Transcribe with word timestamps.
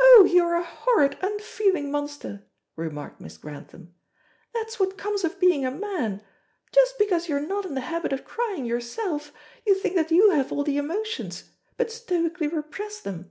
"Oh, 0.00 0.28
you 0.28 0.42
are 0.44 0.56
a 0.56 0.64
horrid, 0.64 1.16
unfeeling 1.22 1.92
monster," 1.92 2.44
remarked 2.74 3.20
Miss 3.20 3.36
Grantham; 3.38 3.94
"that's 4.52 4.80
what 4.80 4.98
comes 4.98 5.22
of 5.22 5.38
being 5.38 5.64
a 5.64 5.70
man. 5.70 6.24
Just 6.72 6.98
because 6.98 7.28
you 7.28 7.36
are 7.36 7.40
not 7.40 7.64
in 7.64 7.74
the 7.76 7.82
habit 7.82 8.12
of 8.12 8.24
crying 8.24 8.64
yourself, 8.64 9.30
you 9.64 9.76
think 9.76 9.94
that 9.94 10.10
you 10.10 10.32
have 10.32 10.50
all 10.50 10.64
the 10.64 10.76
emotions, 10.76 11.52
but 11.76 11.92
stoically 11.92 12.48
repress 12.48 12.98
them. 12.98 13.30